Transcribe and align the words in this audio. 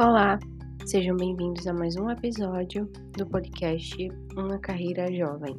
Olá, 0.00 0.38
sejam 0.86 1.14
bem-vindos 1.14 1.66
a 1.66 1.74
mais 1.74 1.94
um 1.94 2.08
episódio 2.08 2.90
do 3.18 3.26
podcast 3.26 3.94
Uma 4.34 4.58
Carreira 4.58 5.12
Jovem. 5.12 5.54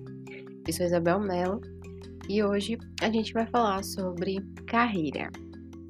Eu 0.68 0.74
sou 0.74 0.84
Isabel 0.84 1.20
Mello 1.20 1.62
e 2.28 2.44
hoje 2.44 2.76
a 3.04 3.12
gente 3.12 3.34
vai 3.34 3.46
falar 3.46 3.84
sobre 3.84 4.42
carreira. 4.66 5.30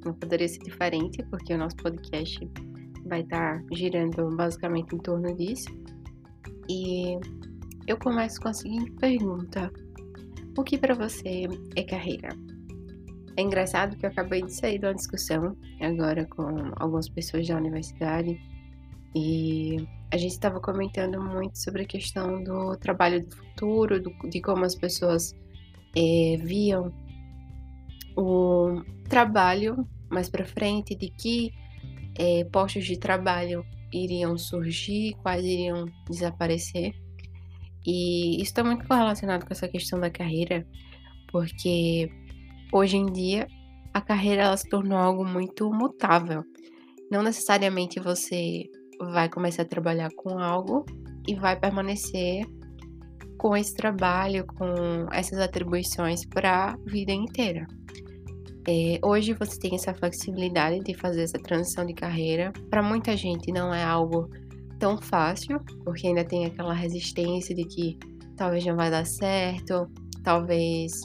Não 0.04 0.14
poderia 0.14 0.50
ser 0.50 0.59
diferente 0.59 1.23
porque 1.29 1.54
o 1.54 1.57
nosso 1.57 1.77
podcast 1.77 2.45
vai 3.05 3.21
estar 3.21 3.64
girando 3.71 4.36
basicamente 4.36 4.95
em 4.95 4.99
torno 4.99 5.33
disso. 5.33 5.70
E 6.70 7.18
eu 7.88 7.97
começo 7.99 8.41
com 8.41 8.49
a 8.49 8.54
seguinte 8.54 8.91
pergunta: 8.99 9.71
O 10.57 10.63
que 10.65 10.77
para 10.77 10.93
você 10.93 11.47
é 11.77 11.83
carreira? 11.83 12.27
É 13.38 13.41
engraçado 13.41 13.98
que 13.98 14.05
eu 14.05 14.09
acabei 14.09 14.41
de 14.41 14.53
sair 14.53 14.80
de 14.80 14.85
uma 14.85 14.94
discussão 14.94 15.55
agora 15.80 16.26
com 16.26 16.71
algumas 16.76 17.08
pessoas 17.08 17.48
da 17.48 17.55
universidade 17.55 18.40
e 19.16 19.88
a 20.12 20.17
gente 20.17 20.31
estava 20.31 20.59
comentando 20.59 21.21
muito 21.21 21.57
sobre 21.57 21.84
a 21.84 21.85
questão 21.85 22.44
do 22.44 22.76
trabalho 22.77 23.26
do 23.26 23.35
futuro, 23.35 24.02
do, 24.02 24.12
de 24.30 24.41
como 24.41 24.66
as 24.66 24.76
pessoas 24.76 25.34
é, 25.95 26.38
viam 26.38 26.94
o 28.17 28.81
trabalho 29.07 29.88
mais 30.09 30.29
para 30.29 30.45
frente, 30.45 30.95
de 30.95 31.09
que 31.09 31.54
é, 32.18 32.43
postos 32.45 32.85
de 32.85 32.98
trabalho 32.98 33.66
iriam 33.93 34.38
surgir, 34.38 35.16
quais 35.21 35.43
iriam 35.45 35.85
desaparecer. 36.09 36.93
E 37.85 38.35
isso 38.35 38.43
está 38.43 38.63
muito 38.63 38.88
correlacionado 38.88 39.45
com 39.45 39.54
essa 39.54 39.68
questão 39.68 39.99
da 39.99 40.09
carreira, 40.09 40.68
porque 41.32 42.12
hoje 42.71 42.98
em 42.98 43.05
dia 43.05 43.48
a 43.93 44.02
carreira 44.02 44.43
ela 44.43 44.57
se 44.57 44.70
tornou 44.70 44.98
algo 44.98 45.25
muito 45.25 45.70
mutável. 45.71 46.43
Não 47.12 47.21
necessariamente 47.21 47.99
você 47.99 48.63
vai 48.99 49.27
começar 49.29 49.63
a 49.63 49.65
trabalhar 49.65 50.09
com 50.15 50.40
algo 50.40 50.85
e 51.27 51.35
vai 51.35 51.59
permanecer 51.59 52.46
com 53.37 53.57
esse 53.57 53.73
trabalho, 53.76 54.46
com 54.46 55.07
essas 55.12 55.40
atribuições 55.40 56.26
para 56.26 56.71
a 56.71 56.77
vida 56.85 57.12
inteira. 57.12 57.68
É, 58.68 58.99
hoje 59.03 59.34
você 59.34 59.57
tem 59.59 59.74
essa 59.74 59.93
flexibilidade 59.93 60.79
de 60.81 60.93
fazer 60.93 61.24
essa 61.24 61.40
transição 61.40 61.85
de 61.85 61.93
carreira. 61.93 62.53
Para 62.70 62.84
muita 62.84 63.18
gente 63.18 63.51
não 63.51 63.74
é 63.74 63.84
algo 63.84 64.29
tão 64.78 64.97
fácil, 64.97 65.59
porque 65.84 66.07
ainda 66.07 66.24
tem 66.24 66.46
aquela 66.46 66.74
resistência 66.74 67.56
de 67.56 67.66
que 67.66 67.97
talvez 68.38 68.63
não 68.66 68.75
vai 68.75 68.91
dar 68.91 69.06
certo, 69.06 69.90
talvez 70.24 71.01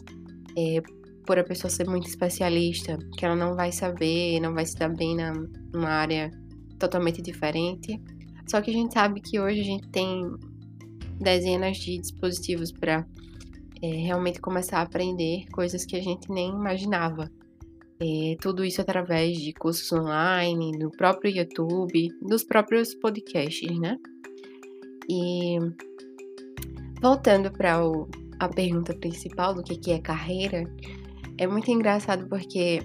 é, 0.56 0.82
por 1.27 1.38
a 1.38 1.44
pessoa 1.44 1.70
ser 1.70 1.86
muito 1.86 2.08
especialista, 2.08 2.96
que 3.19 3.24
ela 3.24 3.36
não 3.36 3.55
vai 3.55 3.72
saber, 3.72 4.41
não 4.41 4.55
vai 4.55 4.64
se 4.64 4.77
dar 4.77 4.88
bem 4.88 5.16
na, 5.16 5.32
numa 5.72 5.91
área 5.91 6.30
totalmente 6.78 7.20
diferente. 7.20 8.00
Só 8.48 8.60
que 8.62 8.70
a 8.70 8.74
gente 8.74 8.94
sabe 8.94 9.20
que 9.20 9.41
hoje 9.41 9.60
a 9.60 9.64
gente 9.64 9.88
tem 9.88 10.22
dezenas 11.19 11.78
de 11.78 11.98
dispositivos 11.98 12.70
para 12.70 13.04
é, 13.82 13.86
realmente 13.86 14.41
começar 14.41 14.78
a 14.78 14.82
aprender 14.82 15.47
coisas 15.52 15.84
que 15.84 15.97
a 15.97 16.02
gente 16.02 16.30
nem 16.30 16.50
imaginava. 16.50 17.30
É, 17.98 18.36
tudo 18.41 18.64
isso 18.64 18.80
através 18.80 19.38
de 19.38 19.52
cursos 19.54 19.91
online, 19.91 20.78
do 20.78 20.91
próprio 20.91 21.34
YouTube, 21.34 22.08
dos 22.22 22.44
próprios 22.44 22.94
podcasts, 22.94 23.78
né? 23.78 23.97
E 25.08 25.58
voltando 27.00 27.50
para 27.50 27.80
a 28.38 28.48
pergunta 28.48 28.94
principal 28.94 29.54
do 29.54 29.62
que, 29.62 29.77
que 29.77 29.92
é 29.92 29.98
carreira, 29.98 30.70
é 31.38 31.46
muito 31.46 31.70
engraçado 31.70 32.28
porque 32.28 32.80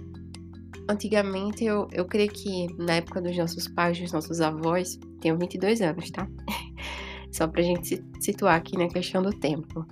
antigamente 0.90 1.64
eu, 1.64 1.88
eu 1.92 2.06
creio 2.06 2.32
que 2.32 2.68
na 2.78 2.96
época 2.96 3.22
dos 3.22 3.36
nossos 3.38 3.68
pais, 3.68 4.00
dos 4.00 4.12
nossos 4.12 4.42
avós, 4.42 5.00
tenho 5.20 5.38
22 5.38 5.82
anos, 5.82 6.10
tá? 6.12 6.28
Só 7.32 7.48
pra 7.48 7.62
gente 7.62 7.88
se 7.88 8.04
situar 8.20 8.56
aqui 8.56 8.78
na 8.78 8.88
questão 8.90 9.22
do 9.22 9.32
tempo. 9.32 9.86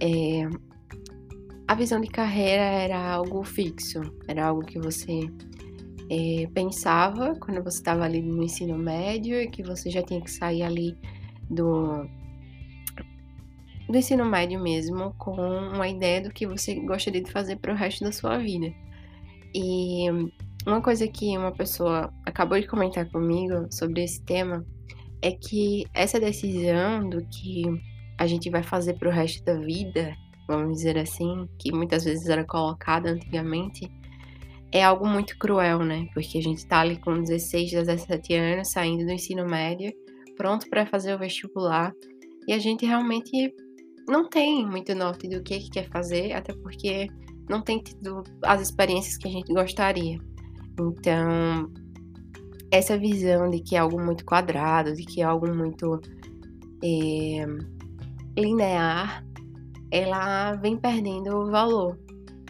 É, 0.00 0.48
a 1.68 1.74
visão 1.74 2.00
de 2.00 2.08
carreira 2.08 2.62
era 2.62 3.12
algo 3.12 3.44
fixo, 3.44 4.00
era 4.26 4.46
algo 4.46 4.62
que 4.62 4.78
você 4.78 5.20
é, 6.10 6.48
pensava 6.52 7.36
quando 7.36 7.62
você 7.62 7.78
estava 7.78 8.04
ali 8.04 8.22
no 8.22 8.42
ensino 8.42 8.76
médio 8.76 9.40
e 9.40 9.48
que 9.48 9.62
você 9.62 9.90
já 9.90 10.02
tinha 10.02 10.20
que 10.20 10.30
sair 10.30 10.62
ali 10.62 10.98
do, 11.48 12.08
do 13.88 13.96
ensino 13.96 14.24
médio 14.24 14.60
mesmo 14.60 15.14
com 15.18 15.34
uma 15.34 15.88
ideia 15.88 16.20
do 16.20 16.30
que 16.30 16.46
você 16.46 16.74
gostaria 16.74 17.22
de 17.22 17.30
fazer 17.30 17.56
para 17.56 17.72
o 17.72 17.76
resto 17.76 18.04
da 18.04 18.12
sua 18.12 18.38
vida. 18.38 18.72
E 19.54 20.06
uma 20.66 20.82
coisa 20.82 21.08
que 21.08 21.36
uma 21.36 21.52
pessoa 21.52 22.12
acabou 22.26 22.60
de 22.60 22.66
comentar 22.66 23.10
comigo 23.10 23.66
sobre 23.70 24.04
esse 24.04 24.22
tema 24.22 24.64
é 25.22 25.32
que 25.32 25.86
essa 25.94 26.20
decisão 26.20 27.08
do 27.08 27.24
que 27.26 27.64
a 28.18 28.26
gente 28.26 28.50
vai 28.50 28.62
fazer 28.62 28.94
para 28.94 29.08
o 29.08 29.12
resto 29.12 29.42
da 29.44 29.54
vida, 29.54 30.14
vamos 30.46 30.78
dizer 30.78 30.98
assim, 30.98 31.48
que 31.58 31.72
muitas 31.72 32.04
vezes 32.04 32.28
era 32.28 32.44
colocada 32.44 33.10
antigamente, 33.10 33.90
é 34.70 34.82
algo 34.82 35.06
muito 35.06 35.38
cruel, 35.38 35.78
né? 35.78 36.06
Porque 36.12 36.36
a 36.38 36.42
gente 36.42 36.58
está 36.58 36.80
ali 36.80 36.98
com 36.98 37.22
16, 37.22 37.70
17 37.70 38.34
anos, 38.34 38.70
saindo 38.70 39.06
do 39.06 39.12
ensino 39.12 39.46
médio, 39.46 39.92
pronto 40.36 40.68
para 40.68 40.84
fazer 40.84 41.14
o 41.14 41.18
vestibular, 41.18 41.92
e 42.46 42.52
a 42.52 42.58
gente 42.58 42.84
realmente 42.84 43.54
não 44.08 44.28
tem 44.28 44.66
muito 44.66 44.94
norte 44.94 45.28
do 45.28 45.42
que, 45.42 45.58
que 45.60 45.70
quer 45.70 45.88
fazer, 45.90 46.32
até 46.32 46.52
porque 46.54 47.08
não 47.48 47.62
tem 47.62 47.78
tido 47.78 48.22
as 48.42 48.60
experiências 48.60 49.16
que 49.16 49.28
a 49.28 49.30
gente 49.30 49.52
gostaria. 49.52 50.18
Então, 50.80 51.70
essa 52.70 52.98
visão 52.98 53.50
de 53.50 53.60
que 53.60 53.76
é 53.76 53.78
algo 53.78 54.00
muito 54.00 54.24
quadrado, 54.24 54.94
de 54.94 55.04
que 55.04 55.20
é 55.20 55.24
algo 55.24 55.52
muito 55.54 56.00
é, 56.82 57.46
linear, 58.38 59.24
ela 59.90 60.54
vem 60.56 60.76
perdendo 60.76 61.50
valor. 61.50 61.98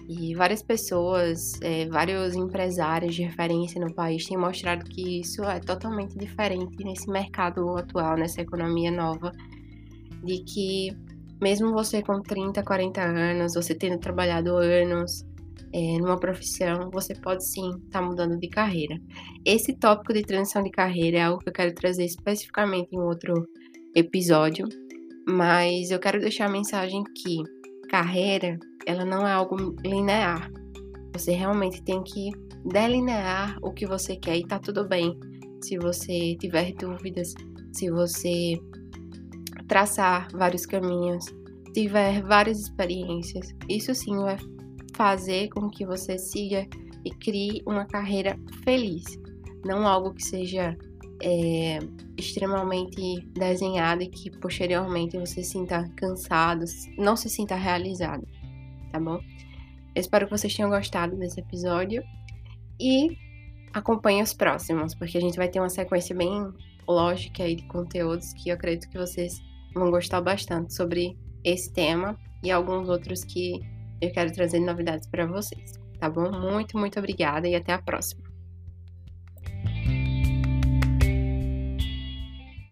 E 0.08 0.34
várias 0.34 0.62
pessoas, 0.62 1.60
é, 1.60 1.86
vários 1.86 2.34
empresários 2.34 3.14
de 3.14 3.22
referência 3.22 3.78
no 3.78 3.92
país 3.92 4.24
têm 4.26 4.38
mostrado 4.38 4.84
que 4.86 5.20
isso 5.20 5.44
é 5.44 5.60
totalmente 5.60 6.16
diferente 6.16 6.82
nesse 6.82 7.10
mercado 7.10 7.76
atual, 7.76 8.16
nessa 8.16 8.40
economia 8.40 8.90
nova, 8.90 9.30
de 10.24 10.42
que 10.44 10.96
mesmo 11.40 11.72
você 11.72 12.02
com 12.02 12.20
30, 12.20 12.62
40 12.62 13.00
anos, 13.00 13.54
você 13.54 13.74
tendo 13.74 13.98
trabalhado 13.98 14.56
anos 14.56 15.24
é, 15.72 15.98
numa 15.98 16.18
profissão, 16.18 16.90
você 16.90 17.14
pode 17.14 17.46
sim 17.46 17.68
estar 17.84 18.00
tá 18.00 18.02
mudando 18.02 18.38
de 18.38 18.48
carreira. 18.48 18.98
Esse 19.44 19.74
tópico 19.74 20.12
de 20.12 20.22
transição 20.22 20.62
de 20.62 20.70
carreira 20.70 21.18
é 21.18 21.22
algo 21.22 21.38
que 21.38 21.48
eu 21.48 21.52
quero 21.52 21.74
trazer 21.74 22.04
especificamente 22.04 22.88
em 22.92 23.00
outro 23.00 23.46
episódio, 23.94 24.66
mas 25.28 25.90
eu 25.90 25.98
quero 25.98 26.20
deixar 26.20 26.46
a 26.46 26.52
mensagem 26.52 27.02
que 27.16 27.42
carreira, 27.88 28.58
ela 28.86 29.04
não 29.04 29.26
é 29.26 29.32
algo 29.32 29.56
linear. 29.84 30.50
Você 31.12 31.32
realmente 31.32 31.82
tem 31.82 32.02
que 32.02 32.30
delinear 32.64 33.58
o 33.62 33.72
que 33.72 33.86
você 33.86 34.16
quer 34.16 34.36
e 34.36 34.46
tá 34.46 34.58
tudo 34.58 34.86
bem. 34.86 35.18
Se 35.62 35.76
você 35.78 36.36
tiver 36.38 36.72
dúvidas, 36.74 37.34
se 37.72 37.90
você 37.90 38.58
traçar 39.68 40.28
vários 40.32 40.64
caminhos, 40.66 41.26
tiver 41.74 42.22
várias 42.22 42.58
experiências, 42.58 43.54
isso 43.68 43.94
sim 43.94 44.16
vai 44.16 44.36
fazer 44.94 45.48
com 45.50 45.68
que 45.68 45.86
você 45.86 46.18
siga 46.18 46.66
e 47.04 47.10
crie 47.10 47.62
uma 47.66 47.84
carreira 47.84 48.38
feliz, 48.64 49.04
não 49.64 49.86
algo 49.86 50.12
que 50.14 50.24
seja 50.24 50.76
é, 51.22 51.78
extremamente 52.16 53.20
desenhado 53.32 54.02
e 54.02 54.08
que 54.08 54.30
posteriormente 54.38 55.18
você 55.18 55.42
se 55.42 55.50
sinta 55.50 55.88
cansado, 55.96 56.64
não 56.96 57.16
se 57.16 57.28
sinta 57.28 57.54
realizado, 57.54 58.26
tá 58.90 58.98
bom? 58.98 59.20
Eu 59.94 60.00
espero 60.00 60.26
que 60.26 60.36
vocês 60.36 60.54
tenham 60.54 60.70
gostado 60.70 61.16
desse 61.16 61.40
episódio 61.40 62.02
e 62.80 63.16
acompanhe 63.72 64.22
os 64.22 64.32
próximos, 64.32 64.94
porque 64.94 65.18
a 65.18 65.20
gente 65.20 65.36
vai 65.36 65.48
ter 65.48 65.60
uma 65.60 65.68
sequência 65.68 66.14
bem 66.14 66.52
lógica 66.86 67.42
aí 67.42 67.54
de 67.54 67.66
conteúdos 67.66 68.32
que 68.32 68.48
eu 68.48 68.54
acredito 68.54 68.88
que 68.88 68.98
vocês 68.98 69.42
vão 69.74 69.90
gostar 69.90 70.20
bastante 70.20 70.74
sobre 70.74 71.16
esse 71.44 71.72
tema 71.72 72.18
e 72.42 72.50
alguns 72.50 72.88
outros 72.88 73.24
que 73.24 73.60
eu 74.00 74.12
quero 74.12 74.32
trazer 74.32 74.60
novidades 74.60 75.08
para 75.08 75.26
vocês, 75.26 75.72
tá 75.98 76.08
bom? 76.08 76.30
Muito, 76.30 76.78
muito 76.78 76.98
obrigada 76.98 77.48
e 77.48 77.54
até 77.54 77.72
a 77.72 77.82
próxima. 77.82 78.27